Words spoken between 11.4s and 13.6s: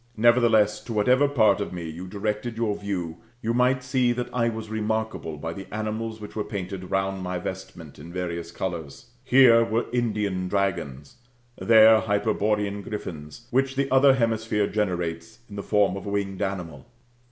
there Hyperborean griffins,